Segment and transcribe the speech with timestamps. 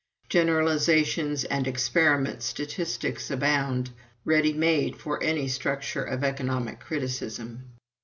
[0.29, 3.91] Generalizations and experiment statistics abound,
[4.25, 7.69] ready made for any structure of economic criticism.